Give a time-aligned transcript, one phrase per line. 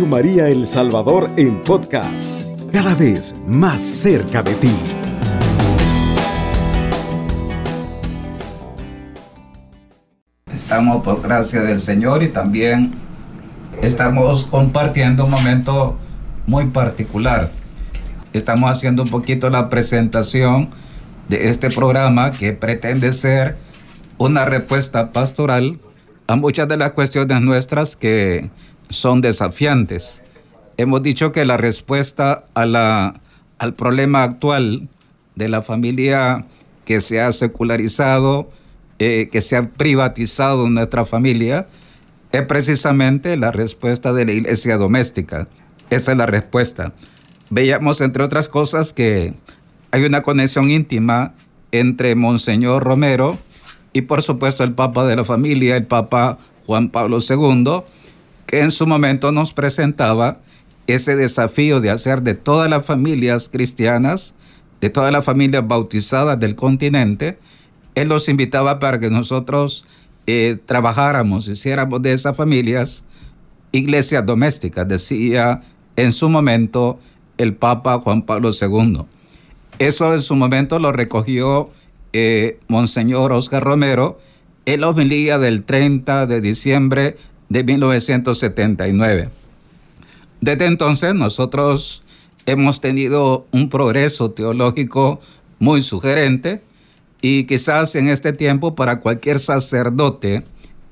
[0.00, 2.40] María El Salvador en podcast,
[2.72, 4.74] cada vez más cerca de ti.
[10.52, 12.94] Estamos por gracia del Señor y también
[13.82, 15.98] estamos compartiendo un momento
[16.46, 17.50] muy particular.
[18.32, 20.70] Estamos haciendo un poquito la presentación
[21.28, 23.56] de este programa que pretende ser
[24.18, 25.78] una respuesta pastoral
[26.26, 28.50] a muchas de las cuestiones nuestras que
[28.92, 30.22] son desafiantes.
[30.76, 33.20] Hemos dicho que la respuesta a la,
[33.58, 34.88] al problema actual
[35.34, 36.46] de la familia
[36.84, 38.50] que se ha secularizado,
[38.98, 41.68] eh, que se ha privatizado nuestra familia,
[42.32, 45.48] es precisamente la respuesta de la iglesia doméstica.
[45.90, 46.92] Esa es la respuesta.
[47.50, 49.34] Veíamos, entre otras cosas, que
[49.90, 51.34] hay una conexión íntima
[51.70, 53.38] entre Monseñor Romero
[53.92, 57.82] y, por supuesto, el Papa de la familia, el Papa Juan Pablo II,
[58.46, 60.40] que en su momento nos presentaba
[60.86, 64.34] ese desafío de hacer de todas las familias cristianas,
[64.80, 67.38] de todas las familias bautizadas del continente,
[67.94, 69.84] él los invitaba para que nosotros
[70.26, 73.04] eh, trabajáramos, hiciéramos de esas familias
[73.70, 75.62] iglesias domésticas, decía
[75.96, 76.98] en su momento
[77.38, 79.02] el Papa Juan Pablo II.
[79.78, 81.70] Eso en su momento lo recogió
[82.12, 84.18] eh, Monseñor Oscar Romero
[84.66, 87.16] en la homilía del 30 de diciembre
[87.52, 89.28] de 1979.
[90.40, 92.02] Desde entonces nosotros
[92.46, 95.20] hemos tenido un progreso teológico
[95.58, 96.62] muy sugerente
[97.20, 100.44] y quizás en este tiempo para cualquier sacerdote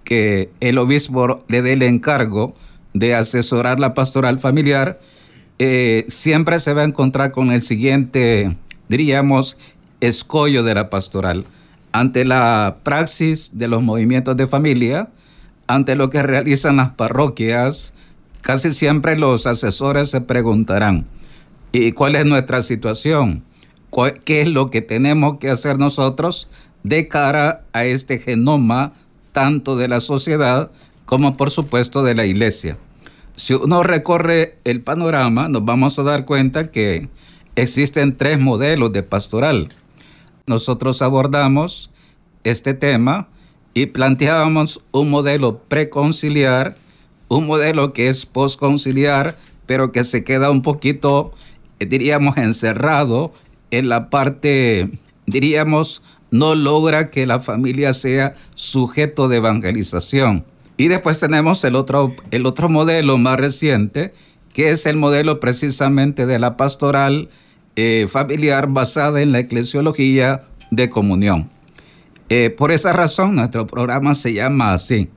[0.05, 2.55] que el obispo le dé el encargo
[2.93, 5.01] de asesorar la pastoral familiar,
[5.59, 8.55] eh, siempre se va a encontrar con el siguiente,
[8.89, 9.57] diríamos,
[10.01, 11.47] escollo de la pastoral.
[11.93, 15.09] Ante la praxis de los movimientos de familia,
[15.75, 17.95] ante lo que realizan las parroquias,
[18.41, 21.07] casi siempre los asesores se preguntarán,
[21.71, 23.45] ¿y cuál es nuestra situación?
[24.25, 26.49] ¿Qué es lo que tenemos que hacer nosotros
[26.83, 28.95] de cara a este genoma
[29.31, 30.73] tanto de la sociedad
[31.05, 32.77] como por supuesto de la iglesia?
[33.37, 37.09] Si uno recorre el panorama, nos vamos a dar cuenta que
[37.55, 39.69] existen tres modelos de pastoral.
[40.47, 41.93] Nosotros abordamos
[42.43, 43.29] este tema
[43.75, 46.77] y planteábamos un modelo preconciliar,
[47.29, 49.37] un modelo que es posconciliar,
[49.67, 51.33] pero que se queda un poquito,
[51.79, 53.33] eh, diríamos, encerrado
[53.71, 54.91] en la parte,
[55.27, 60.45] diríamos, no logra que la familia sea sujeto de evangelización.
[60.77, 64.15] Y después tenemos el otro, el otro modelo más reciente,
[64.53, 67.29] que es el modelo precisamente de la pastoral
[67.77, 71.51] eh, familiar basada en la eclesiología de comunión.
[72.33, 75.09] Eh, por esa razón, nuestro programa se llama así,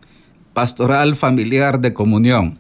[0.54, 2.58] Pastoral Familiar de Comunión.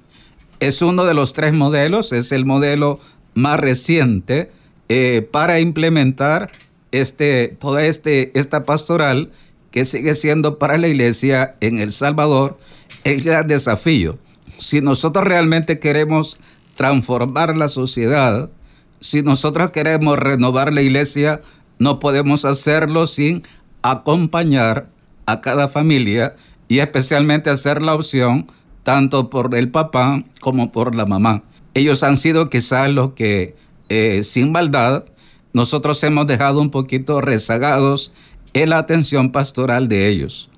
[0.59, 2.99] Es uno de los tres modelos, es el modelo
[3.33, 4.51] más reciente
[4.89, 6.51] eh, para implementar
[6.91, 9.31] este, toda este, esta pastoral
[9.71, 12.59] que sigue siendo para la iglesia en El Salvador
[13.03, 14.19] el gran desafío.
[14.59, 16.39] Si nosotros realmente queremos
[16.75, 18.51] transformar la sociedad,
[18.99, 21.41] si nosotros queremos renovar la iglesia,
[21.79, 23.41] no podemos hacerlo sin
[23.83, 24.87] acompañar
[25.25, 26.35] a cada familia
[26.67, 28.47] y especialmente hacer la opción
[28.81, 31.43] tanto por el papá como por la mamá.
[31.73, 33.55] Ellos han sido quizás los que,
[33.89, 35.05] eh, sin maldad,
[35.53, 38.11] nosotros hemos dejado un poquito rezagados
[38.53, 40.49] en la atención pastoral de ellos.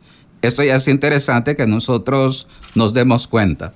[0.41, 3.74] Esto ya es interesante que nosotros nos demos cuenta.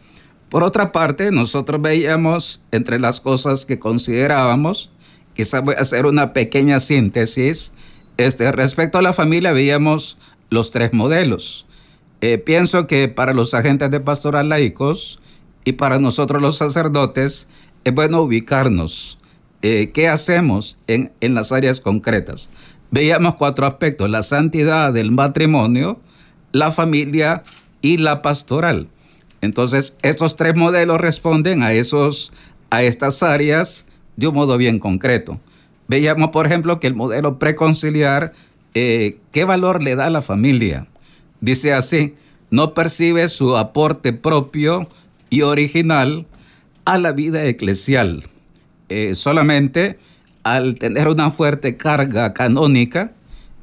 [0.49, 4.91] Por otra parte, nosotros veíamos entre las cosas que considerábamos,
[5.33, 7.71] quizás voy a hacer una pequeña síntesis,
[8.19, 10.17] este, respecto a la familia, veíamos
[10.49, 11.65] los tres modelos.
[12.21, 15.19] Eh, pienso que para los agentes de pastoral laicos
[15.63, 17.47] y para nosotros los sacerdotes
[17.85, 19.19] es bueno ubicarnos.
[19.61, 22.49] Eh, ¿Qué hacemos en, en las áreas concretas?
[22.91, 26.01] Veíamos cuatro aspectos, la santidad del matrimonio,
[26.51, 27.43] la familia
[27.81, 28.89] y la pastoral.
[29.39, 32.33] Entonces, estos tres modelos responden a, esos,
[32.69, 33.85] a estas áreas
[34.17, 35.39] de un modo bien concreto.
[35.89, 38.31] Veíamos, por ejemplo, que el modelo preconciliar,
[38.75, 40.87] eh, ¿qué valor le da a la familia?
[41.41, 42.15] Dice así,
[42.51, 44.87] no percibe su aporte propio
[45.31, 46.27] y original
[46.85, 48.23] a la vida eclesial.
[48.89, 49.99] Eh, solamente
[50.43, 53.11] al tener una fuerte carga canónica,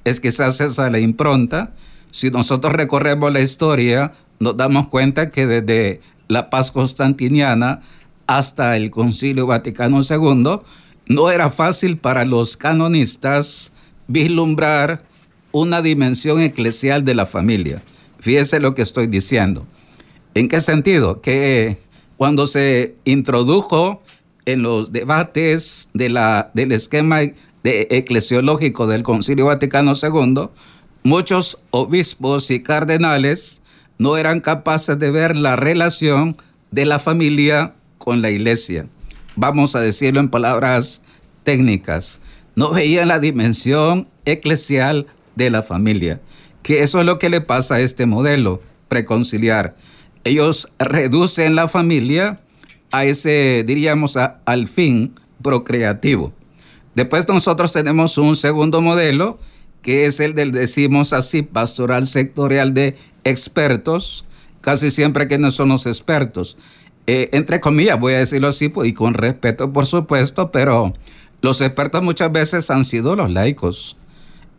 [0.04, 1.72] es que se hace esa la impronta.
[2.10, 7.80] Si nosotros recorremos la historia, nos damos cuenta que desde la paz constantiniana
[8.26, 10.60] hasta el Concilio Vaticano II,
[11.08, 13.72] no era fácil para los canonistas
[14.08, 15.04] vislumbrar
[15.52, 17.82] una dimensión eclesial de la familia.
[18.18, 19.66] Fíjese lo que estoy diciendo.
[20.34, 21.20] ¿En qué sentido?
[21.20, 21.78] Que
[22.16, 24.02] cuando se introdujo
[24.44, 27.20] en los debates del esquema
[27.64, 30.48] eclesiológico del Concilio Vaticano II,
[31.02, 33.62] muchos obispos y cardenales
[33.98, 36.36] no eran capaces de ver la relación
[36.70, 38.88] de la familia con la iglesia.
[39.36, 41.02] Vamos a decirlo en palabras
[41.44, 42.20] técnicas.
[42.54, 46.20] No veían la dimensión eclesial de la familia,
[46.62, 49.76] que eso es lo que le pasa a este modelo preconciliar.
[50.24, 52.40] Ellos reducen la familia
[52.92, 56.32] a ese, diríamos, al fin procreativo.
[56.94, 59.38] Después nosotros tenemos un segundo modelo,
[59.82, 64.24] que es el del, decimos así, pastoral sectorial de expertos,
[64.62, 66.56] casi siempre que no son los expertos.
[67.06, 70.92] Eh, entre comillas, voy a decirlo así, pues, y con respeto, por supuesto, pero
[71.40, 73.96] los expertos muchas veces han sido los laicos.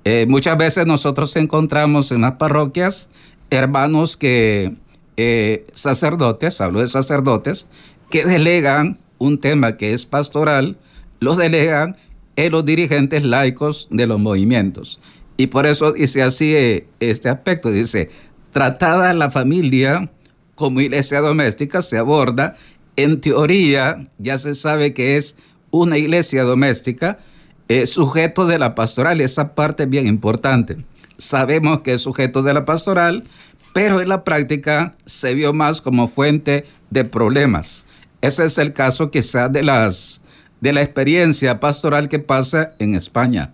[0.05, 3.09] Eh, muchas veces nosotros encontramos en las parroquias
[3.49, 4.75] hermanos que,
[5.17, 7.67] eh, sacerdotes, hablo de sacerdotes,
[8.09, 10.77] que delegan un tema que es pastoral,
[11.19, 11.97] los delegan
[12.37, 14.99] en los dirigentes laicos de los movimientos.
[15.35, 16.55] Y por eso dice así
[16.99, 18.09] este aspecto, dice,
[18.51, 20.09] tratada la familia
[20.57, 22.55] como iglesia doméstica, se aborda,
[22.95, 25.35] en teoría ya se sabe que es
[25.69, 27.19] una iglesia doméstica,
[27.67, 30.77] es sujeto de la pastoral, esa parte es bien importante.
[31.19, 33.23] Sabemos que es sujeto de la pastoral,
[33.71, 37.85] pero en la práctica se vio más como fuente de problemas.
[38.21, 40.21] Ese es el caso quizás de las
[40.59, 43.53] de la experiencia pastoral que pasa en España.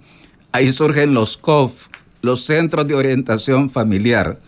[0.53, 1.87] Ahí surgen los COF,
[2.21, 4.39] los centros de orientación familiar.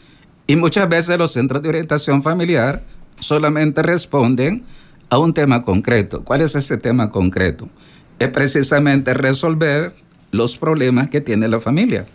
[0.48, 2.84] Y muchas veces los centros de orientación familiar
[3.20, 4.64] solamente responden
[5.10, 6.24] a un tema concreto.
[6.24, 7.70] ¿Cuál es ese tema concreto?
[8.20, 9.94] Es precisamente resolver
[10.32, 12.06] los problemas que tiene la familia.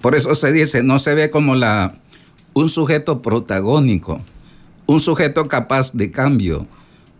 [0.00, 1.94] Por eso se dice, no se ve como la,
[2.54, 4.20] un sujeto protagónico,
[4.86, 6.66] un sujeto capaz de cambio,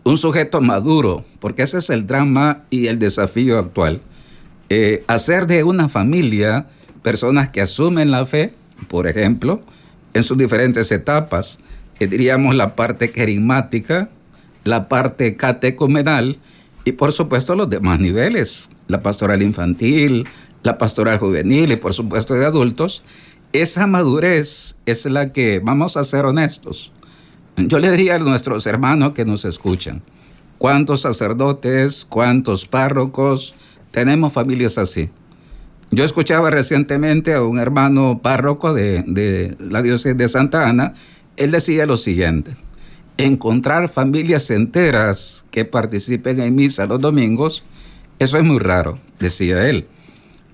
[0.03, 4.01] un sujeto maduro, porque ese es el drama y el desafío actual.
[4.69, 6.67] Eh, hacer de una familia
[7.01, 8.53] personas que asumen la fe,
[8.89, 9.61] por ejemplo,
[10.13, 11.59] en sus diferentes etapas,
[11.97, 14.09] que diríamos la parte querigmática,
[14.63, 16.37] la parte catecumenal
[16.85, 20.27] y por supuesto los demás niveles, la pastoral infantil,
[20.63, 23.03] la pastoral juvenil y por supuesto de adultos,
[23.51, 26.91] esa madurez es la que, vamos a ser honestos,
[27.55, 30.01] yo le diría a nuestros hermanos que nos escuchan,
[30.57, 33.53] ¿cuántos sacerdotes, cuántos párrocos
[33.91, 35.09] tenemos familias así?
[35.95, 40.93] Yo escuchaba recientemente a un hermano párroco de, de la diócesis de Santa Ana,
[41.37, 42.55] él decía lo siguiente,
[43.17, 47.63] encontrar familias enteras que participen en misa los domingos,
[48.19, 49.87] eso es muy raro, decía él.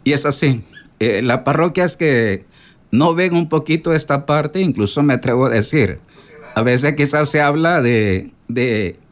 [0.03, 0.61] Y es así.
[0.99, 2.45] Eh, las parroquias que
[2.91, 5.99] no ven un poquito esta parte, incluso me atrevo a decir,
[6.55, 8.31] a veces quizás se habla de,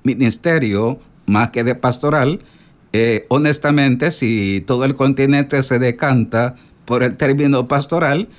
[0.03, 2.39] ministerio más que de pastoral.
[2.93, 6.55] Eh, honestamente, si todo el continente se decanta
[6.85, 8.29] por el término pastoral,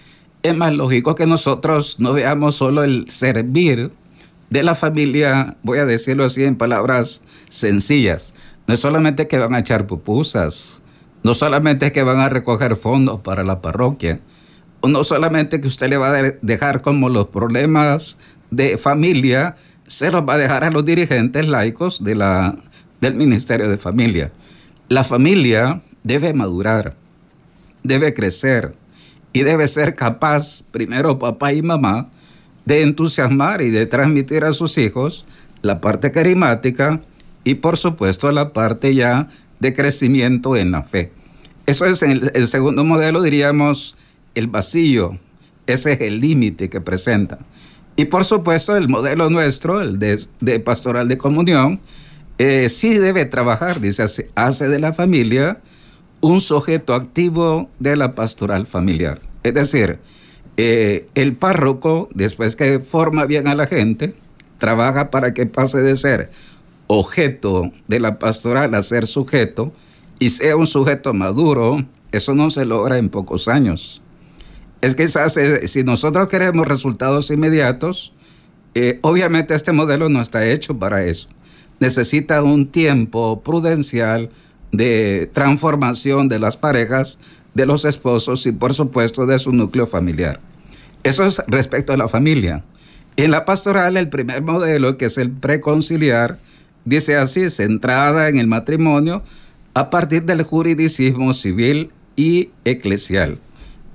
[0.43, 3.91] es más lógico que nosotros no veamos solo el servir
[4.51, 8.35] de la familia, voy a decirlo así en palabras sencillas.
[8.67, 10.83] No es solamente que van a echar pupusas,
[11.23, 14.21] no solamente que van a recoger fondos para la parroquia,
[14.87, 18.17] no solamente que usted le va a dejar como los problemas
[18.51, 19.57] de familia
[19.89, 22.57] se los va a dejar a los dirigentes laicos de la,
[23.01, 24.31] del Ministerio de Familia.
[24.89, 26.97] La familia debe madurar,
[27.83, 28.75] debe crecer
[29.35, 32.09] y debe ser capaz, primero papá y mamá,
[32.65, 35.27] de entusiasmar y de transmitir a sus hijos
[35.61, 37.03] la parte carismática
[37.45, 39.29] y por supuesto la parte ya
[39.61, 41.13] de crecimiento en la fe.
[41.67, 43.95] Eso es el, segundo modelo, diríamos,
[44.35, 45.19] el vacío.
[45.67, 47.39] Ese es el límite que presenta.
[47.95, 51.81] Y por supuesto, el modelo nuestro, el de, pastoral de comunión,
[52.39, 54.05] eh, sí debe trabajar, dice,
[54.35, 55.61] hace de la familia
[56.21, 59.21] un sujeto activo de la pastoral familiar.
[59.43, 59.99] Es decir,
[60.57, 64.15] eh, el párroco, después que forma bien a la gente,
[64.59, 66.31] trabaja para que pase de ser
[66.87, 69.73] objeto de la pastoral a ser sujeto
[70.19, 71.87] y sea un sujeto maduro.
[72.11, 74.03] Eso no se logra en pocos años
[74.81, 75.09] es que
[75.67, 78.13] si nosotros queremos resultados inmediatos,
[78.75, 81.29] eh, obviamente este modelo no está hecho para eso.
[81.81, 84.31] Necesita un tiempo prudencial
[84.73, 87.19] de transformación de las parejas,
[87.55, 90.41] de los esposos y por supuesto de su núcleo familiar.
[91.03, 92.65] Eso es respecto a la familia.
[93.17, 96.39] En la pastoral, el primer modelo, que es el preconciliar,
[96.85, 99.23] dice así, centrada en el matrimonio
[99.75, 103.41] a partir del juridicismo civil y eclesial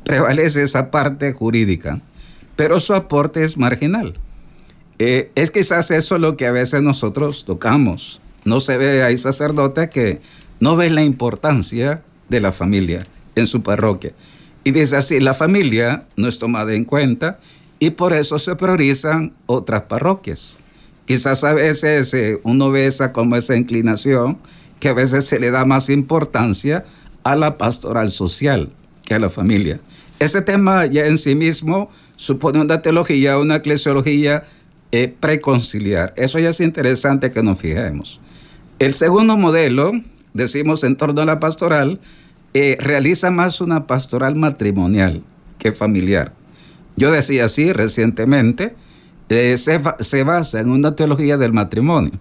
[0.04, 2.02] prevalece esa parte jurídica,
[2.56, 4.16] pero su aporte es marginal.
[5.06, 8.22] Eh, es quizás eso lo que a veces nosotros tocamos.
[8.46, 10.22] No se ve, hay sacerdotes que
[10.62, 13.06] no ven la importancia de la familia
[13.36, 14.14] en su parroquia.
[14.64, 17.42] Y dice así, la familia no es tomada en cuenta
[17.80, 20.60] y por eso se priorizan otras parroquias.
[21.06, 24.38] Quizás a veces eh, uno ve esa como esa inclinación
[24.80, 26.86] que a veces se le da más importancia
[27.26, 28.70] a la pastoral social
[29.04, 29.82] que a la familia.
[30.20, 34.46] Ese tema ya en sí mismo supone una teología, una eclesiología
[34.96, 36.14] eh, preconciliar.
[36.18, 38.22] Eso ya es interesante que nos fijemos.
[38.78, 39.92] El segundo modelo,
[40.36, 42.00] decimos en torno a la pastoral,
[42.54, 45.24] eh, realiza más una pastoral matrimonial
[45.58, 46.36] que familiar.
[46.96, 48.76] Yo decía así recientemente,
[49.30, 52.12] eh, se, se basa en una teología del matrimonio,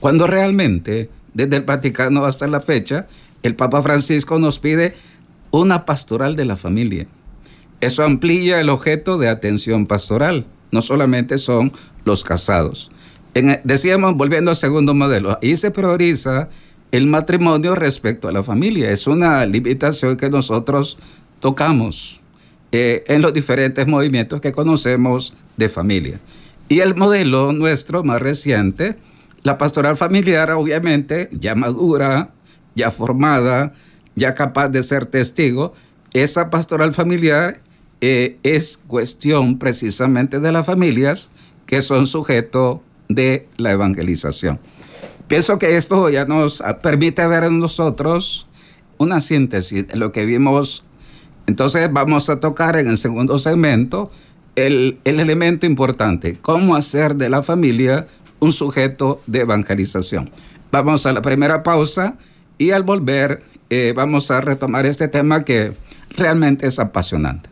[0.00, 3.06] cuando realmente desde el Vaticano hasta la fecha,
[3.42, 4.94] el Papa Francisco nos pide
[5.50, 7.06] una pastoral de la familia.
[7.82, 10.46] Eso amplía el objeto de atención pastoral.
[10.70, 11.70] No solamente son
[12.04, 12.90] los casados.
[13.64, 16.48] decíamos, volviendo al segundo modelo, ahí se prioriza
[16.92, 18.90] el matrimonio respecto a la familia.
[18.90, 20.96] Es una limitación que nosotros
[21.40, 22.20] tocamos
[22.70, 26.20] eh, en los diferentes movimientos que conocemos de familia.
[26.68, 28.96] Y el modelo nuestro más reciente,
[29.42, 32.30] la pastoral familiar, obviamente, ya madura,
[32.74, 33.74] ya formada,
[34.16, 35.74] ya capaz de ser testigo,
[36.12, 37.60] esa pastoral familiar
[38.00, 41.30] eh, es cuestión precisamente de las familias
[41.66, 44.58] que son sujeto de la evangelización.
[45.28, 48.46] Pienso que esto ya nos permite ver en nosotros
[48.98, 50.84] una síntesis de lo que vimos.
[51.46, 54.10] Entonces vamos a tocar en el segundo segmento
[54.56, 58.06] el, el elemento importante, cómo hacer de la familia
[58.38, 60.30] un sujeto de evangelización.
[60.70, 62.16] Vamos a la primera pausa
[62.58, 65.72] y al volver eh, vamos a retomar este tema que
[66.16, 67.48] realmente es apasionante.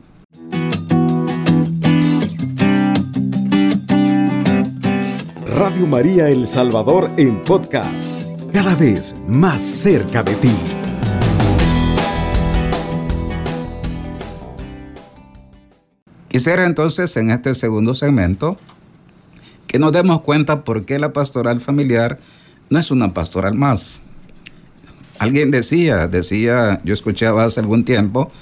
[5.55, 8.23] Radio María El Salvador en podcast,
[8.55, 10.51] cada vez más cerca de ti.
[16.29, 18.57] Quisiera entonces en este segundo segmento
[19.67, 22.19] que nos demos cuenta por qué la pastoral familiar
[22.71, 24.01] no es una pastoral más.
[25.19, 28.33] Alguien decía, decía, yo escuchaba hace algún tiempo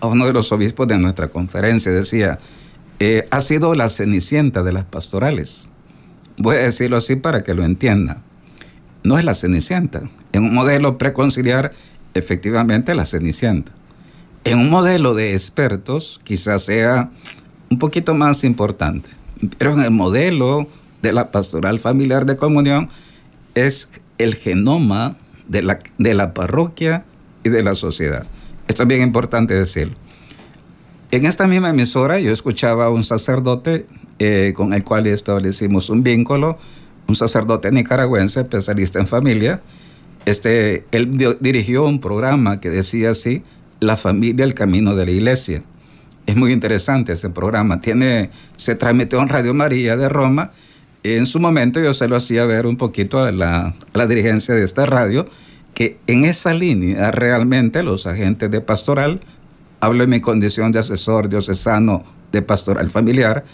[0.00, 2.38] a uno de los obispos de nuestra conferencia, decía,
[3.00, 5.67] eh, ha sido la cenicienta de las pastorales.
[6.38, 8.22] Voy a decirlo así para que lo entienda.
[9.02, 10.02] No es la cenicienta.
[10.32, 11.72] En un modelo preconciliar,
[12.14, 13.72] efectivamente la cenicienta.
[14.44, 17.10] En un modelo de expertos, quizás sea
[17.70, 19.10] un poquito más importante.
[19.58, 20.68] Pero en el modelo
[21.02, 22.88] de la pastoral familiar de comunión
[23.54, 25.16] es el genoma
[25.48, 27.04] de la, de la parroquia
[27.44, 28.26] y de la sociedad.
[28.68, 29.94] Esto es bien importante decirlo.
[31.10, 33.86] En esta misma emisora yo escuchaba a un sacerdote
[34.18, 36.58] eh, con el cual establecimos un vínculo,
[37.06, 39.62] un sacerdote nicaragüense, especialista en familia.
[40.26, 41.10] Este, él
[41.40, 43.42] dirigió un programa que decía así,
[43.80, 45.62] La familia, el camino de la iglesia.
[46.26, 47.80] Es muy interesante ese programa.
[47.80, 50.52] Tiene, se transmitió en Radio María de Roma.
[51.04, 54.54] En su momento yo se lo hacía ver un poquito a la, a la dirigencia
[54.54, 55.24] de esta radio,
[55.72, 59.20] que en esa línea realmente los agentes de pastoral,
[59.80, 63.44] hablo en mi condición de asesor diocesano de pastoral familiar,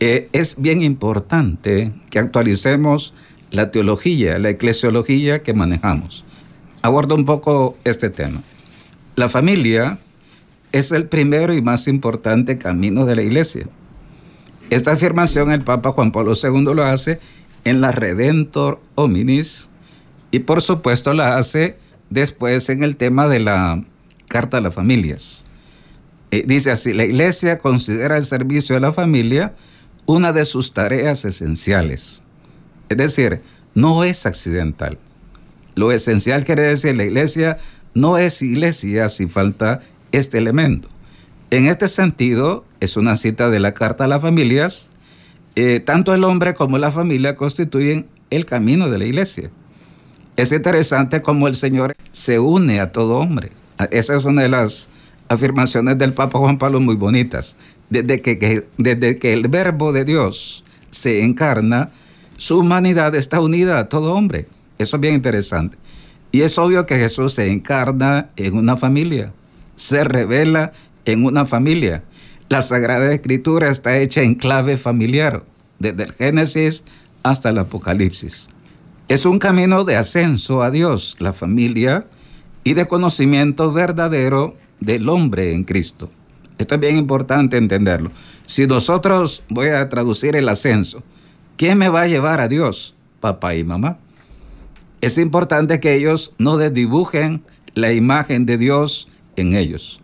[0.00, 3.14] eh, es bien importante que actualicemos
[3.50, 6.24] la teología, la eclesiología que manejamos.
[6.82, 8.42] Abordo un poco este tema.
[9.16, 9.98] La familia
[10.72, 13.66] es el primero y más importante camino de la iglesia.
[14.70, 17.20] Esta afirmación el Papa Juan Pablo II lo hace
[17.64, 19.70] en la Redentor Hominis
[20.30, 21.78] y por supuesto la hace
[22.10, 23.84] después en el tema de la
[24.26, 25.44] Carta a las Familias.
[26.34, 29.54] Eh, dice así, la iglesia considera el servicio de la familia
[30.04, 32.24] una de sus tareas esenciales.
[32.88, 33.40] Es decir,
[33.76, 34.98] no es accidental.
[35.76, 37.58] Lo esencial quiere decir la iglesia
[37.94, 39.78] no es iglesia si falta
[40.10, 40.88] este elemento.
[41.52, 44.90] En este sentido, es una cita de la Carta a las Familias,
[45.54, 49.52] eh, tanto el hombre como la familia constituyen el camino de la iglesia.
[50.36, 53.52] Es interesante cómo el Señor se une a todo hombre.
[53.92, 54.88] Esa es una de las
[55.28, 57.56] afirmaciones del Papa Juan Pablo muy bonitas.
[57.90, 61.90] Desde que, desde que el verbo de Dios se encarna,
[62.36, 64.48] su humanidad está unida a todo hombre.
[64.78, 65.76] Eso es bien interesante.
[66.32, 69.32] Y es obvio que Jesús se encarna en una familia
[69.76, 70.72] se revela
[71.04, 72.02] en una familia.
[72.48, 75.44] La Sagrada Escritura está hecha en clave familiar,
[75.78, 76.84] desde el Génesis
[77.22, 78.48] hasta el Apocalipsis.
[79.08, 82.06] Es un camino de ascenso a Dios, la familia,
[82.62, 86.10] y de conocimiento verdadero del hombre en Cristo.
[86.58, 88.10] Esto es bien importante entenderlo.
[88.46, 91.02] Si nosotros, voy a traducir el ascenso,
[91.56, 92.94] ¿quién me va a llevar a Dios?
[93.20, 93.98] Papá y mamá.
[95.00, 97.42] Es importante que ellos no desdibujen
[97.74, 100.00] la imagen de Dios en ellos.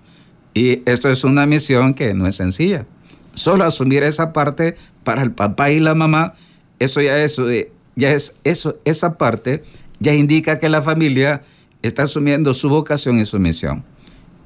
[0.54, 2.86] Y esto es una misión que no es sencilla.
[3.34, 6.34] Solo asumir esa parte para el papá y la mamá,
[6.78, 9.62] eso ya es, eh, ya es eso, esa parte
[10.00, 11.42] ya indica que la familia
[11.82, 13.84] está asumiendo su vocación y su misión.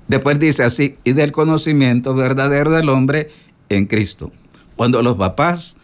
[0.08, 3.28] Después dice así, y del conocimiento verdadero del hombre
[3.68, 4.32] en Cristo.
[4.76, 5.76] Cuando los papás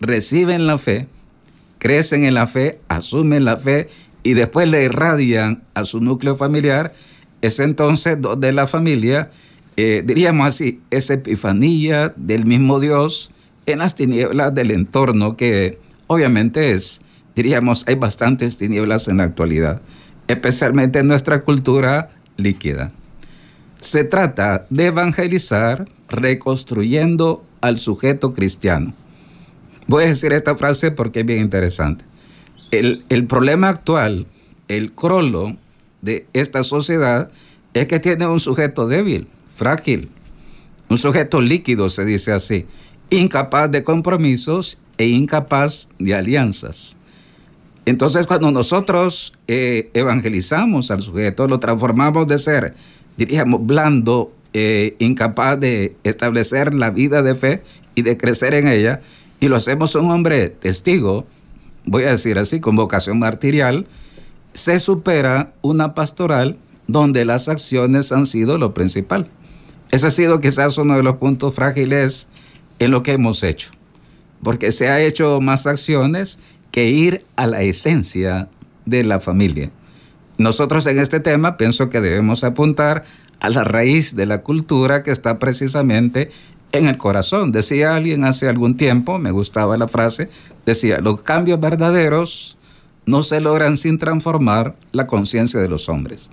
[0.00, 1.08] reciben la fe,
[1.78, 3.88] crecen en la fe, asumen la fe
[4.22, 6.92] y después le irradian a su núcleo familiar,
[7.42, 9.30] es entonces donde la familia,
[9.76, 13.30] eh, diríamos así, esa epifanía del mismo Dios
[13.66, 17.00] en las tinieblas del entorno que obviamente es,
[17.34, 19.82] diríamos, hay bastantes tinieblas en la actualidad,
[20.28, 22.92] especialmente en nuestra cultura líquida.
[23.86, 28.94] Se trata de evangelizar reconstruyendo al sujeto cristiano.
[29.86, 32.04] Voy a decir esta frase porque es bien interesante.
[32.72, 34.26] El, el problema actual,
[34.66, 35.54] el crollo
[36.02, 37.30] de esta sociedad,
[37.74, 40.10] es que tiene un sujeto débil, frágil,
[40.88, 42.66] un sujeto líquido, se dice así,
[43.10, 46.96] incapaz de compromisos e incapaz de alianzas.
[47.84, 52.74] Entonces, cuando nosotros eh, evangelizamos al sujeto, lo transformamos de ser,
[53.16, 57.62] diríamos, blando, eh, incapaz de establecer la vida de fe
[57.94, 59.00] y de crecer en ella,
[59.40, 61.26] y lo hacemos un hombre testigo,
[61.84, 63.86] voy a decir así, con vocación martirial,
[64.54, 66.56] se supera una pastoral
[66.86, 69.28] donde las acciones han sido lo principal.
[69.90, 72.28] Ese ha sido quizás uno de los puntos frágiles
[72.78, 73.70] en lo que hemos hecho,
[74.42, 76.38] porque se ha hecho más acciones
[76.70, 78.48] que ir a la esencia
[78.84, 79.70] de la familia.
[80.38, 83.04] Nosotros en este tema pienso que debemos apuntar
[83.40, 86.30] a la raíz de la cultura que está precisamente
[86.72, 87.52] en el corazón.
[87.52, 90.28] Decía alguien hace algún tiempo, me gustaba la frase,
[90.64, 92.58] decía, los cambios verdaderos
[93.06, 96.28] no se logran sin transformar la conciencia de los hombres.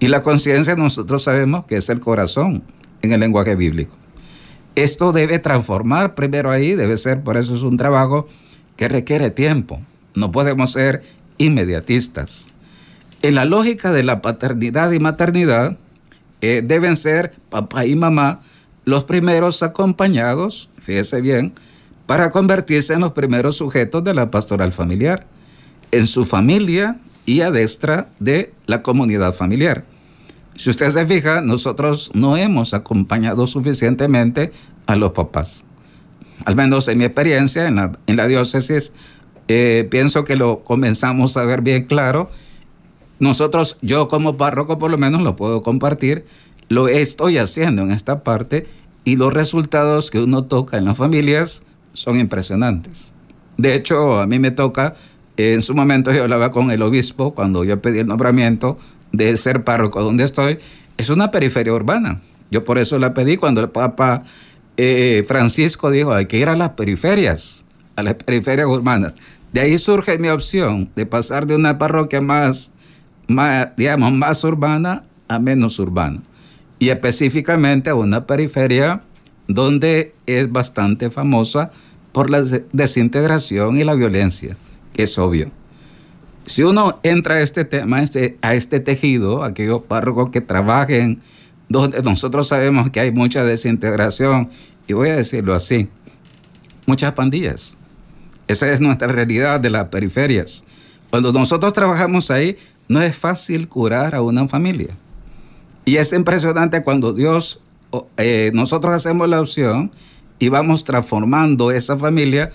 [0.00, 2.62] Y la conciencia nosotros sabemos que es el corazón
[3.02, 3.94] en el lenguaje bíblico.
[4.74, 8.26] Esto debe transformar primero ahí, debe ser, por eso es un trabajo
[8.76, 9.80] que requiere tiempo.
[10.14, 11.02] No podemos ser
[11.38, 12.53] inmediatistas.
[13.24, 15.78] En la lógica de la paternidad y maternidad,
[16.42, 18.42] eh, deben ser papá y mamá
[18.84, 21.54] los primeros acompañados, fíjese bien,
[22.04, 25.26] para convertirse en los primeros sujetos de la pastoral familiar,
[25.90, 29.86] en su familia y a destra de la comunidad familiar.
[30.56, 34.52] Si usted se fija, nosotros no hemos acompañado suficientemente
[34.84, 35.64] a los papás.
[36.44, 38.92] Al menos en mi experiencia en la, diócesis,
[39.48, 42.28] eh, pienso que lo comenzamos a ver bien claro.
[43.18, 46.24] Nosotros, yo como párroco por lo menos lo puedo compartir,
[46.68, 48.66] lo estoy haciendo en esta parte
[49.04, 53.12] y los resultados que uno toca en las familias son impresionantes.
[53.56, 54.94] De hecho, a mí me toca,
[55.36, 58.78] en su momento yo hablaba con el obispo cuando yo pedí el nombramiento
[59.12, 60.58] de ser párroco donde estoy,
[60.96, 62.20] es una periferia urbana.
[62.50, 64.24] Yo por eso la pedí cuando el Papa
[64.76, 67.64] eh, Francisco dijo, hay que ir a las periferias,
[67.96, 69.14] a las periferias urbanas.
[69.52, 72.72] De ahí surge mi opción de pasar de una parroquia más,
[73.28, 76.20] más digamos, más urbana a menos urbana.
[76.78, 79.02] Y específicamente a una periferia
[79.48, 81.70] donde es bastante famosa
[82.12, 84.56] por la desintegración y la violencia,
[84.92, 85.50] que es obvio
[86.46, 91.20] si uno entra a este tema, este, a este tejido, aquellos párrocos que trabajen,
[91.68, 94.50] donde nosotros sabemos que hay mucha desintegración,
[94.86, 95.88] y voy a decirlo así,
[96.86, 97.78] muchas pandillas.
[98.46, 100.64] Esa es nuestra realidad de las periferias.
[101.10, 104.96] Cuando nosotros trabajamos ahí, no es fácil curar a una familia.
[105.84, 107.60] Y es impresionante cuando Dios,
[108.16, 109.92] eh, nosotros hacemos la opción
[110.38, 112.50] y vamos transformando esa familia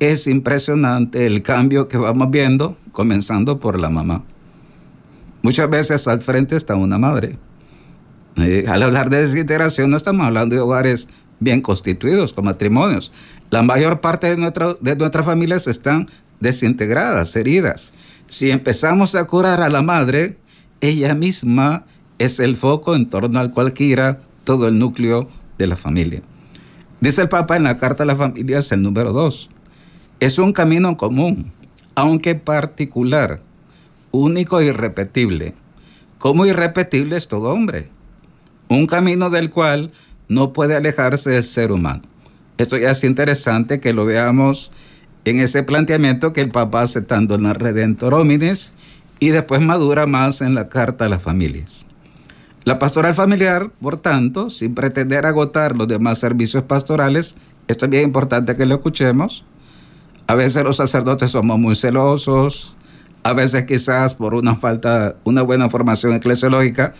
[0.00, 4.24] es impresionante el cambio que vamos viendo, comenzando por la mamá.
[5.42, 7.38] Muchas veces al frente está una madre.
[8.36, 11.08] Eh, al hablar de desintegración no estamos hablando de hogares
[11.38, 13.12] bien constituidos, con matrimonios.
[13.50, 16.08] La mayor parte de, de nuestras familias están
[16.40, 17.92] desintegradas, heridas.
[18.32, 20.38] Si empezamos a curar a la madre,
[20.80, 21.84] ella misma
[22.18, 26.22] es el foco en torno al cual gira todo el núcleo de la familia.
[27.02, 29.50] Dice el Papa en la Carta a las Familias, el número 2,
[30.20, 31.52] es un camino común,
[31.94, 33.42] aunque particular,
[34.12, 35.54] único e irrepetible.
[36.16, 37.90] Como irrepetible es todo hombre.
[38.68, 39.92] Un camino del cual
[40.28, 42.00] no puede alejarse del ser humano.
[42.56, 44.72] Esto ya es interesante que lo veamos
[45.24, 48.74] en ese planteamiento que el Papa hace tanto en la Redentor Hominis
[49.20, 51.86] y después madura más en la Carta a las Familias.
[52.64, 57.34] La pastoral familiar, por tanto, sin pretender agotar los demás servicios pastorales,
[57.66, 59.44] esto es bien importante que lo escuchemos,
[60.28, 62.76] A veces los sacerdotes somos muy celosos,
[63.24, 66.94] a veces quizás por una falta, una buena formación eclesiológica,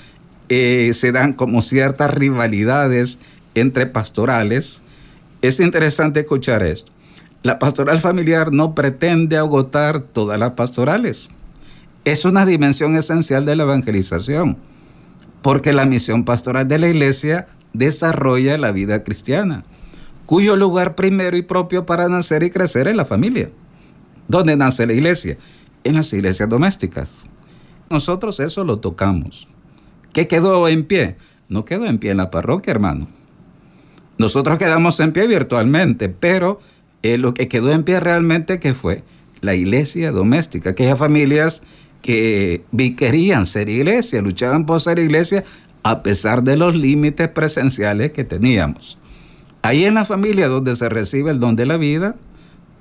[0.49, 3.21] eh, se dan como ciertas rivalidades
[3.55, 4.83] entre pastorales.
[5.41, 6.92] Es interesante escuchar esto.
[7.43, 11.31] La pastoral familiar no pretende agotar todas las pastorales.
[12.05, 14.57] Es una dimensión esencial de la evangelización,
[15.43, 19.65] porque la misión pastoral de la iglesia desarrolla la vida cristiana,
[20.27, 23.51] cuyo lugar primero y propio para nacer y crecer es la familia.
[24.29, 25.37] ¿Dónde nace la iglesia?
[25.83, 27.25] En las iglesias domésticas.
[27.91, 29.49] Nosotros eso lo tocamos.
[30.13, 31.17] ¿Qué quedó en pie?
[31.49, 33.09] No quedó en pie en la parroquia, hermano.
[34.17, 36.61] Nosotros quedamos en pie virtualmente, pero
[37.03, 39.03] eh, lo que quedó en pie realmente que fue
[39.41, 41.63] la iglesia doméstica, aquellas familias
[42.01, 42.63] que
[42.97, 45.45] querían ser iglesia, luchaban por ser iglesia
[45.83, 48.99] a pesar de los límites presenciales que teníamos.
[49.63, 52.17] Ahí en la familia donde se recibe el don de la vida,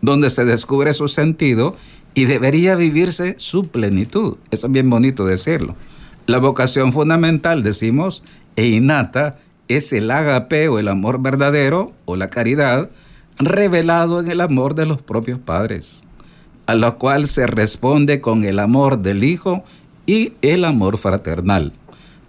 [0.01, 1.75] donde se descubre su sentido
[2.13, 4.37] y debería vivirse su plenitud.
[4.49, 5.75] Es bien bonito decirlo.
[6.25, 8.23] La vocación fundamental, decimos,
[8.55, 12.89] e innata, es el agape o el amor verdadero o la caridad
[13.37, 16.03] revelado en el amor de los propios padres,
[16.67, 19.63] a lo cual se responde con el amor del Hijo
[20.05, 21.73] y el amor fraternal.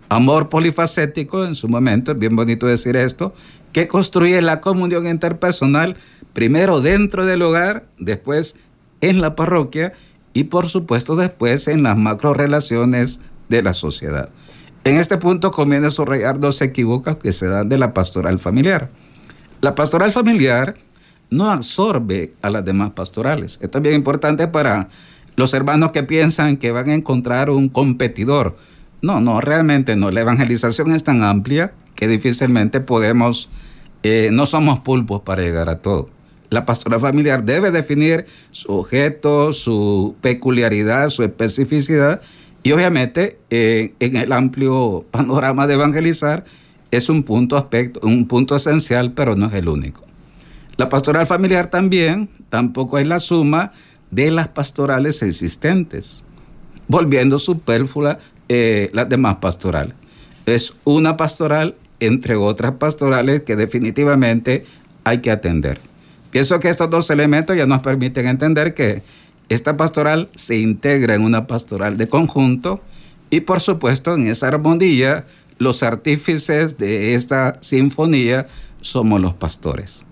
[0.09, 3.35] Amor polifacético, en su momento, es bien bonito decir esto,
[3.73, 5.97] que construye la comunión interpersonal,
[6.35, 8.57] primero dentro del hogar, después
[9.01, 9.95] en la parroquia
[10.35, 14.31] y por supuesto después en las macro relaciones de la sociedad.
[14.85, 18.91] En este punto conviene subrayar dos equívocos que se dan de la pastoral familiar.
[19.61, 20.75] La pastoral familiar
[21.33, 23.59] no absorbe a las demás pastorales.
[23.62, 24.88] Esto es bien importante para
[25.35, 28.57] los hermanos que piensan que van a encontrar un competidor.
[29.01, 30.11] No, no, realmente no.
[30.11, 33.49] La evangelización es tan amplia que difícilmente podemos,
[34.03, 36.11] eh, no somos pulpos para llegar a todo.
[36.51, 42.21] La pastoral familiar debe definir su objeto, su peculiaridad, su especificidad
[42.62, 46.45] y obviamente eh, en el amplio panorama de evangelizar
[46.90, 50.12] es un punto aspecto, un punto esencial, pero no es el único.
[50.83, 53.71] La pastoral familiar también tampoco es la suma
[54.11, 56.25] de las pastorales existentes,
[56.88, 58.18] volviendo superflua
[58.49, 59.95] eh, las demás pastorales.
[60.45, 64.66] Es una pastoral entre otras pastorales que definitivamente
[65.05, 65.79] hay que atender.
[66.33, 69.05] Pienso que estos dos elementos ya nos permiten entender que
[69.49, 72.83] esta pastoral se integra en una pastoral de conjunto
[73.31, 75.27] y por supuesto en esa armonía
[75.59, 78.49] los artífices de esta sinfonía
[78.81, 80.07] somos los pastores.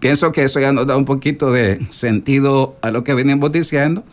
[0.00, 4.04] Pienso que eso ya nos da un poquito de sentido a lo que venimos diciendo.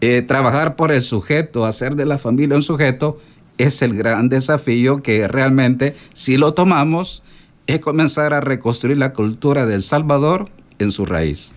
[0.00, 3.18] Eh, trabajar por el sujeto, hacer de la familia un sujeto,
[3.58, 7.22] es el gran desafío que realmente, si lo tomamos,
[7.66, 10.46] es comenzar a reconstruir la cultura del Salvador
[10.78, 11.52] en su raíz.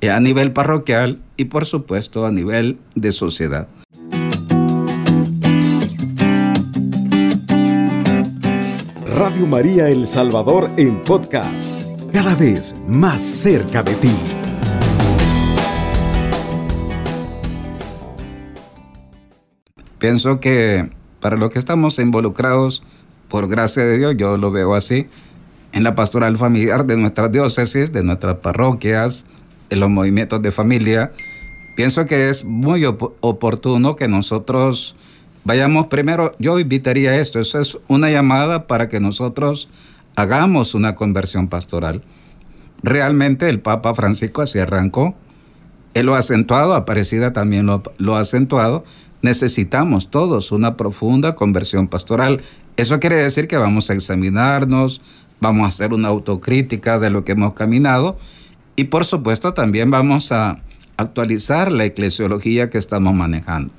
[0.00, 3.68] Eh, a nivel parroquial y por supuesto a nivel de sociedad.
[9.06, 11.83] Radio María El Salvador en podcast,
[12.14, 14.14] cada vez más cerca de ti.
[19.98, 22.84] Pienso que para los que estamos involucrados,
[23.28, 25.08] por gracia de Dios, yo lo veo así,
[25.72, 29.26] en la pastoral familiar de nuestras diócesis, de nuestras parroquias,
[29.70, 31.10] en los movimientos de familia,
[31.74, 34.94] pienso que es muy oportuno que nosotros
[35.42, 39.68] vayamos primero, yo invitaría esto, eso es una llamada para que nosotros
[40.16, 42.02] hagamos una conversión pastoral.
[42.82, 45.14] Realmente el Papa Francisco así arrancó,
[45.94, 48.84] él lo ha acentuado, Aparecida también lo, ha acentuado,
[49.22, 52.42] necesitamos todos una profunda conversión pastoral.
[52.76, 55.00] Eso quiere decir que vamos a examinarnos,
[55.40, 58.18] vamos a hacer una autocrítica de lo que hemos caminado
[58.76, 60.60] y por supuesto también vamos a
[60.96, 63.72] actualizar la eclesiología que estamos manejando.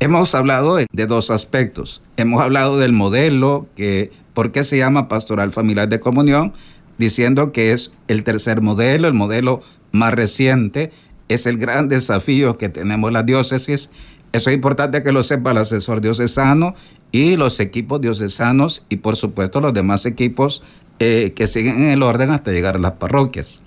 [0.00, 2.02] Hemos hablado de dos aspectos.
[2.16, 6.52] Hemos hablado del modelo, que, ¿por qué se llama pastoral familiar de comunión?
[6.98, 10.92] Diciendo que es el tercer modelo, el modelo más reciente,
[11.28, 13.88] es el gran desafío que tenemos las diócesis.
[14.32, 16.74] Eso es importante que lo sepa el asesor diocesano
[17.12, 20.62] y los equipos diocesanos y por supuesto los demás equipos
[20.98, 23.64] eh, que siguen en el orden hasta llegar a las parroquias.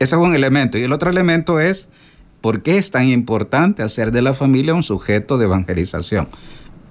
[0.00, 0.78] Ese es un elemento.
[0.78, 1.90] Y el otro elemento es
[2.40, 6.26] por qué es tan importante hacer de la familia un sujeto de evangelización.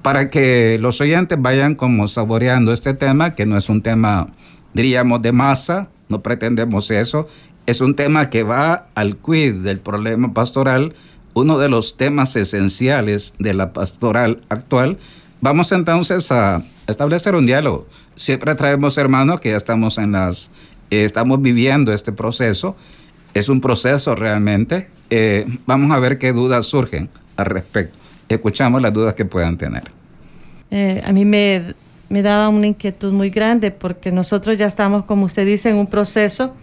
[0.07, 4.29] Para que los oyentes vayan como saboreando este tema, que no es un tema,
[4.73, 7.27] diríamos, de masa, no pretendemos eso,
[7.65, 10.93] es un tema que va al quid del problema pastoral,
[11.33, 14.97] uno de los temas esenciales de la pastoral actual.
[15.41, 17.85] Vamos entonces a establecer un diálogo.
[18.15, 20.51] Siempre traemos hermanos que ya estamos en las,
[20.89, 22.77] eh, estamos viviendo este proceso
[23.33, 27.97] es un proceso realmente eh, vamos a ver qué dudas surgen al respecto.
[28.29, 29.96] Escuchamos las dudas que puedan tener.
[30.71, 31.75] Eh, a mí me,
[32.09, 35.87] me daba una inquietud muy grande porque nosotros ya estamos, como usted dice, en un
[35.87, 36.53] proceso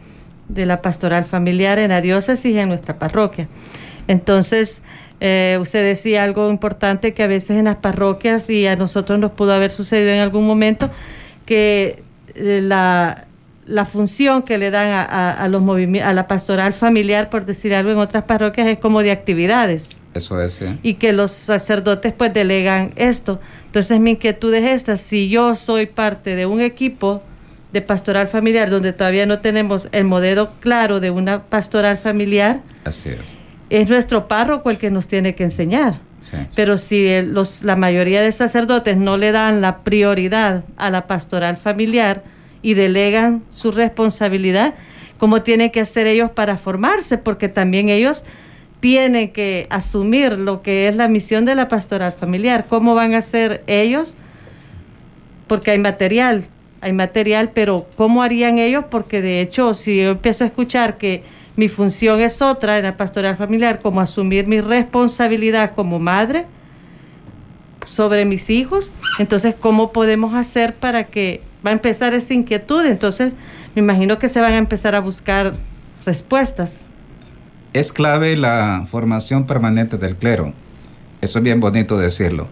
[0.49, 3.49] de la pastoral familiar en la diócesis y en nuestra parroquia.
[4.07, 4.83] Entonces,
[5.21, 9.33] eh, usted decía algo importante que a veces en las parroquias y a nosotros nos
[9.33, 10.91] pudo haber sucedido en algún momento
[11.47, 12.03] que
[12.35, 13.27] eh, la,
[13.67, 15.63] la, función que le dan a, a, los
[16.03, 19.97] a la pastoral familiar, por decir algo, en otras parroquias es como de actividades.
[20.15, 20.79] Eso es, sí.
[20.83, 23.41] Y que los sacerdotes pues delegan esto.
[23.67, 27.23] Entonces mi inquietud es esta, si yo soy parte de un equipo
[27.73, 33.09] de pastoral familiar donde todavía no tenemos el modelo claro de una pastoral familiar, Así
[33.09, 35.99] es es nuestro párroco el que nos tiene que enseñar.
[36.21, 36.37] Sí.
[36.55, 41.57] Pero si los, la mayoría de sacerdotes no le dan la prioridad a la pastoral
[41.57, 42.23] familiar
[42.63, 44.75] y delegan su responsabilidad,
[45.19, 47.19] ¿cómo tienen que hacer ellos para formarse?
[47.19, 48.25] Porque también ellos
[48.85, 52.67] tienen que asumir lo que es la misión de la pastoral familiar.
[52.69, 54.15] ¿Cómo van a hacer ellos?
[55.47, 56.45] Porque hay material,
[56.83, 58.85] hay material, pero ¿cómo harían ellos?
[58.91, 61.23] Porque de hecho, si yo empiezo a escuchar que
[61.57, 66.45] mi función es otra en la pastoral familiar, como asumir mi responsabilidad como madre
[67.87, 68.93] sobre mis hijos.
[69.19, 72.85] Entonces, ¿cómo podemos hacer para que va a empezar esa inquietud?
[72.85, 73.33] Entonces,
[73.75, 75.55] me imagino que se van a empezar a buscar
[76.05, 76.91] respuestas.
[77.75, 80.55] Es clave la formación permanente del clero.
[81.21, 82.47] Eso es bien bonito decirlo.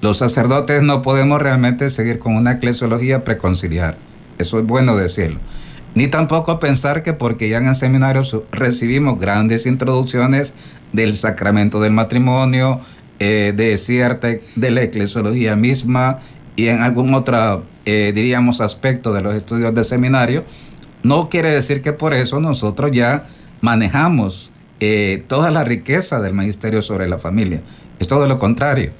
[0.00, 3.98] Los sacerdotes no podemos realmente seguir con una eclesiología preconciliar.
[4.38, 5.38] Eso es bueno decirlo
[5.94, 10.54] ni tampoco pensar que porque ya en el seminario recibimos grandes introducciones
[10.92, 12.80] del sacramento del matrimonio,
[13.18, 16.18] eh, de cierta, de la eclesiología misma
[16.56, 20.44] y en algún otro, eh, diríamos, aspecto de los estudios de seminario,
[21.02, 23.26] no quiere decir que por eso nosotros ya
[23.60, 24.50] manejamos
[24.84, 27.60] eh, toda la riqueza del magisterio sobre la familia.
[27.98, 28.90] Es todo lo contrario.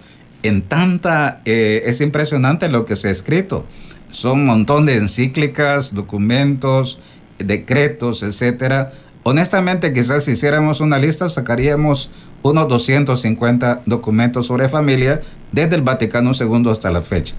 [0.45, 3.65] En tanta, es impresionante lo que se ha escrito
[4.13, 6.99] son un montón de encíclicas, documentos,
[7.39, 8.93] decretos, etcétera.
[9.25, 12.11] Honestamente, quizás si hiciéramos una lista, sacaríamos
[12.43, 17.35] unos 250 documentos sobre familia desde el Vaticano II hasta la fecha.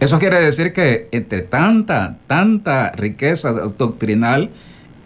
[0.00, 4.50] Eso quiere decir que entre tanta, tanta riqueza doctrinal,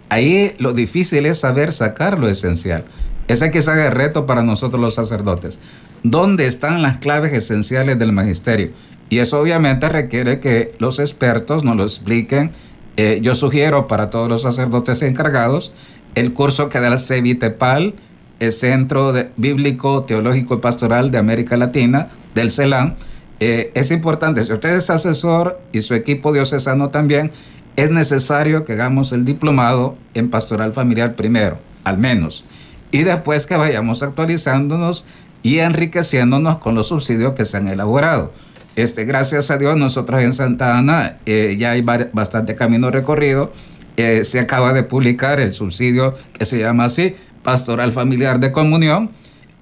[0.08, 2.84] ahí lo difícil es saber sacar lo esencial.
[3.28, 5.58] Ese quizás es el reto para nosotros los sacerdotes.
[6.02, 8.70] ¿Dónde están las claves esenciales del magisterio?
[9.08, 12.50] Y eso obviamente requiere que los expertos nos lo expliquen.
[12.96, 15.72] Eh, yo sugiero para todos los sacerdotes encargados
[16.16, 17.94] el curso que da la CEVITEPAL,
[18.40, 22.94] el Centro Bíblico, Teológico y Pastoral de América Latina, del CELAM.
[23.38, 27.30] Eh, es importante, si usted es asesor y su equipo diocesano también,
[27.76, 32.44] es necesario que hagamos el diplomado en pastoral familiar primero, al menos.
[32.90, 35.04] Y después que vayamos actualizándonos
[35.42, 38.32] y enriqueciéndonos con los subsidios que se han elaborado.
[38.76, 43.52] Este, gracias a Dios, nosotros en Santa Ana eh, ya hay bastante camino recorrido.
[43.96, 49.10] Eh, se acaba de publicar el subsidio que se llama así, Pastoral Familiar de Comunión.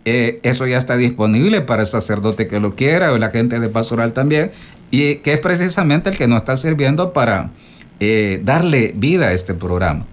[0.05, 3.69] Eh, eso ya está disponible para el sacerdote que lo quiera o la gente de
[3.69, 4.51] pastoral también,
[4.91, 7.51] y que es precisamente el que nos está sirviendo para
[8.43, 10.07] darle vida a este programa.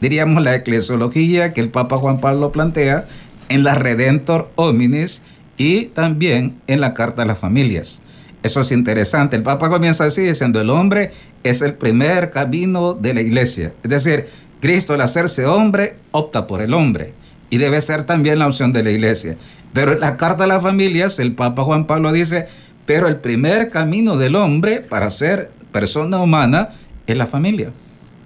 [0.00, 3.06] Diríamos la eclesiología que el Papa Juan Pablo plantea
[3.48, 5.22] en la Redentor Hominis
[5.56, 8.00] y también en la Carta a las Familias.
[8.42, 9.36] Eso es interesante.
[9.36, 11.10] El Papa comienza así diciendo, el hombre
[11.42, 13.72] es el primer camino de la iglesia.
[13.82, 14.26] Es decir,
[14.60, 17.12] Cristo al hacerse hombre opta por el hombre
[17.50, 19.36] y debe ser también la opción de la iglesia.
[19.72, 22.46] Pero en la carta a las familias, el Papa Juan Pablo dice,
[22.86, 26.70] pero el primer camino del hombre para ser persona humana
[27.08, 27.72] es la familia.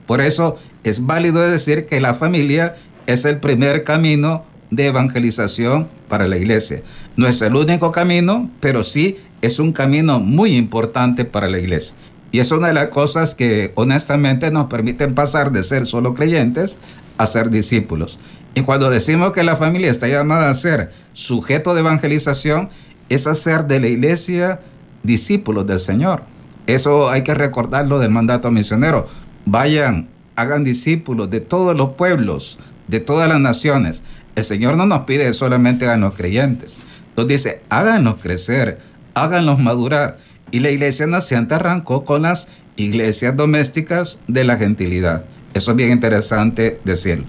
[0.07, 2.75] Por eso es válido decir que la familia
[3.07, 6.83] es el primer camino de evangelización para la iglesia.
[7.17, 11.95] No es el único camino, pero sí es un camino muy importante para la iglesia.
[12.33, 16.79] Y es una de las cosas que honestamente nos permiten pasar de ser solo creyentes
[17.19, 18.19] a ser discípulos.
[18.55, 22.71] Y cuando decimos que la familia está llamada a ser sujeto de evangelización,
[23.09, 24.61] es hacer de la iglesia
[25.03, 26.23] discípulos del Señor.
[26.67, 29.09] Eso hay que recordarlo del mandato misionero.
[29.47, 34.03] Vayan, hagan discípulos de todos los pueblos, de todas las naciones.
[34.37, 36.79] El Señor no nos pide solamente a los creyentes.
[37.17, 38.79] Nos dice, háganos crecer,
[39.15, 40.19] háganlos madurar.
[40.51, 45.25] Y la iglesia naciente arrancó con las iglesias domésticas de la gentilidad.
[45.55, 47.25] Eso es bien interesante decirlo.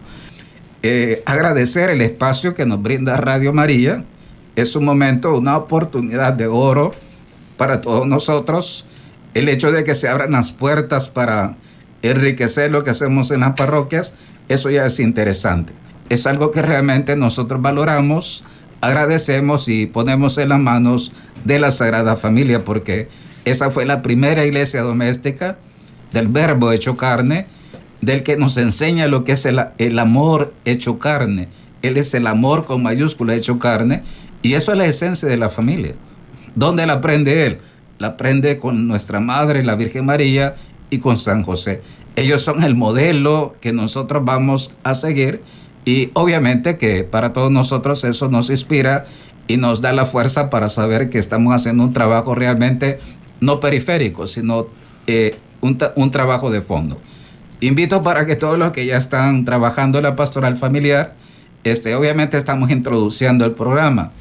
[0.82, 4.04] Eh, agradecer el espacio que nos brinda Radio María.
[4.56, 6.92] Es un momento, una oportunidad de oro
[7.58, 8.86] para todos nosotros.
[9.34, 11.56] El hecho de que se abran las puertas para
[12.02, 14.14] enriquecer lo que hacemos en las parroquias,
[14.50, 15.74] eso ya es interesante.
[16.10, 18.44] es algo que realmente nosotros valoramos,
[18.82, 21.12] agradecemos y ponemos en las manos
[21.46, 23.08] de la Sagrada Familia, porque
[23.46, 25.58] esa fue la primera iglesia doméstica
[26.12, 27.48] del verbo hecho carne,
[28.02, 31.48] del que nos enseña lo que es el, amor hecho carne.
[31.82, 34.04] Él es el amor con mayúscula hecho carne,
[34.42, 35.96] y eso es la esencia de la familia.
[36.54, 37.60] ¿Dónde la aprende él?
[38.04, 40.56] Aprende con nuestra madre, la Virgen María,
[40.90, 41.82] y con San José.
[42.16, 45.42] Ellos son el modelo que nosotros vamos a seguir
[45.86, 49.06] y obviamente que para todos nosotros eso nos inspira
[49.48, 53.00] y nos da la fuerza para saber que estamos haciendo un trabajo realmente
[53.42, 54.68] no periférico, sino
[55.08, 56.98] eh, un, un, trabajo de fondo.
[57.60, 61.16] Invito para que todos los que ya están trabajando en la pastoral familiar,
[61.64, 64.12] este, obviamente estamos introduciendo el programa.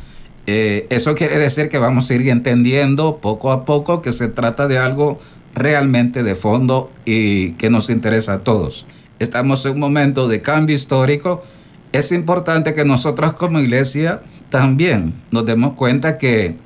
[0.47, 4.67] Eh, eso quiere decir que vamos a ir entendiendo poco a poco que se trata
[4.67, 5.21] de algo
[5.55, 8.87] realmente de fondo y que nos interesa a todos.
[9.19, 11.45] Estamos en un momento de cambio histórico.
[11.93, 16.57] Es importante que nosotros como iglesia también nos demos cuenta que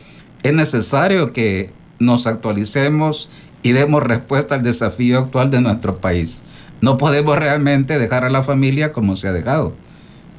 [0.43, 3.29] es necesario que nos actualicemos
[3.63, 6.45] y demos respuesta al desafío actual de nuestro país.
[6.81, 9.75] No podemos realmente dejar a la familia como se ha dejado.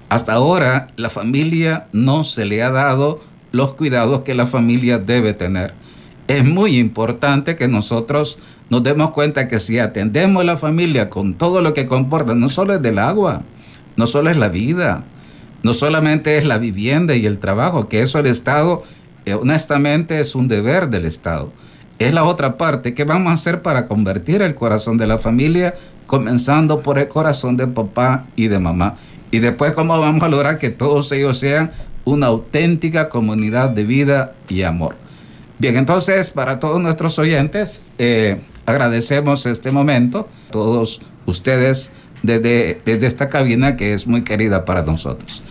[0.10, 5.34] Hasta ahora la familia no se le ha dado los cuidados que la familia debe
[5.34, 5.74] tener
[6.28, 8.38] es muy importante que nosotros
[8.70, 12.50] nos demos cuenta que si atendemos a la familia con todo lo que comporta, no
[12.50, 13.44] solo es del agua,
[13.96, 15.06] no solo es la vida,
[15.64, 18.84] no solamente es la vivienda y el trabajo, que eso el Estado,
[19.26, 21.52] eh, honestamente, es un deber del Estado.
[21.98, 22.94] Es la otra parte.
[22.94, 25.74] ¿Qué vamos a hacer para convertir el corazón de la familia,
[26.06, 28.98] comenzando por el corazón de papá y de mamá?
[29.32, 31.72] Y después, ¿cómo vamos a lograr que todos ellos sean
[32.06, 34.96] una auténtica comunidad de vida y amor?
[35.60, 41.92] Bien, entonces para todos nuestros oyentes, eh, agradecemos este momento, todos ustedes
[42.24, 45.42] desde, desde esta cabina que es muy querida para nosotros.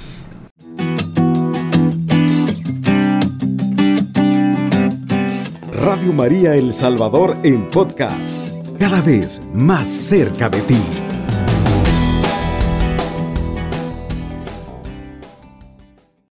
[5.72, 11.05] Radio María El Salvador en podcast, cada vez más cerca de ti.